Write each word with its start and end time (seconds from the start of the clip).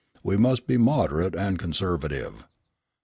We 0.23 0.35
must 0.35 0.65
be 0.65 0.77
moderate 0.77 1.35
and 1.35 1.59
conservative." 1.59 2.47